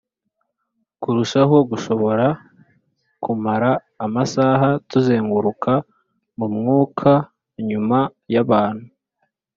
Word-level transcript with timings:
kurushaho, 1.01 1.55
gushobora 1.69 2.27
kumara 3.23 3.71
amasaha 4.05 4.69
tuzenguruka 4.89 5.71
mu 6.37 6.47
mwuka 6.55 7.11
nyuma 7.69 7.99
y' 8.33 8.41
abantu 8.43 8.85